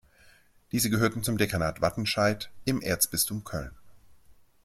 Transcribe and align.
Diese 0.71 0.89
gehörte 0.89 1.21
zum 1.21 1.37
Dekanat 1.37 1.79
Wattenscheid 1.79 2.49
im 2.65 2.81
Erzbistum 2.81 3.43
Köln. 3.43 3.75